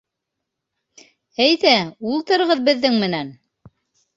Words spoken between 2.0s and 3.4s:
ултырығыҙ беҙҙең менән.